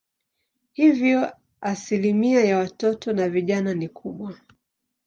[0.71, 1.31] Hivyo
[1.61, 4.35] asilimia ya watoto na vijana ni kubwa.